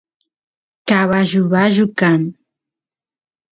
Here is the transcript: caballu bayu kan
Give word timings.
caballu 0.87 1.41
bayu 1.51 1.85
kan 1.99 2.21